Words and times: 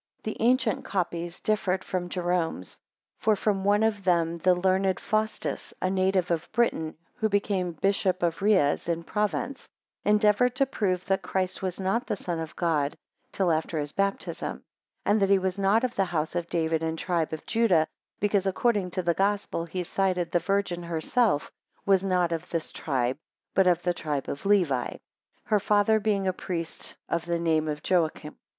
The 0.23 0.35
ancient 0.39 0.83
copies 0.83 1.39
differed 1.41 1.83
from 1.83 2.09
Jerome's, 2.09 2.75
for 3.19 3.35
from 3.35 3.63
one 3.63 3.83
of 3.83 4.03
them 4.03 4.39
the 4.39 4.55
learned 4.55 4.99
Faustus, 4.99 5.75
a 5.79 5.91
native 5.91 6.31
of 6.31 6.51
Britain, 6.51 6.95
who 7.13 7.29
became 7.29 7.73
Bishop 7.73 8.23
of 8.23 8.41
Riez, 8.41 8.89
in 8.89 9.03
Provence, 9.03 9.69
endeavoured 10.03 10.55
to 10.55 10.65
prove 10.65 11.05
that 11.05 11.21
Christ 11.21 11.61
was 11.61 11.79
not 11.79 12.07
the 12.07 12.15
Son 12.15 12.39
of 12.39 12.55
God 12.55 12.95
till 13.31 13.51
after 13.51 13.77
his 13.77 13.91
baptism; 13.91 14.63
and 15.05 15.19
that 15.19 15.29
he 15.29 15.37
was 15.37 15.59
not 15.59 15.83
of 15.83 15.95
the 15.95 16.05
house 16.05 16.33
of 16.33 16.49
David 16.49 16.81
and 16.81 16.97
tribe 16.97 17.31
of 17.31 17.45
Judah, 17.45 17.85
because, 18.19 18.47
according 18.47 18.89
to 18.89 19.03
the 19.03 19.13
Gospel 19.13 19.65
he 19.65 19.83
cited, 19.83 20.31
the 20.31 20.39
Virgin 20.39 20.81
herself 20.81 21.51
was 21.85 22.03
not 22.03 22.31
of 22.31 22.49
this 22.49 22.71
tribe, 22.71 23.19
but 23.53 23.67
of 23.67 23.83
the 23.83 23.93
tribe 23.93 24.27
of 24.29 24.47
Levi; 24.47 24.95
her 25.43 25.59
father 25.59 25.99
being 25.99 26.25
a 26.27 26.33
priest 26.33 26.97
of 27.07 27.27
the 27.27 27.37
name 27.37 27.67
of 27.67 27.87
Joachim. 27.87 28.35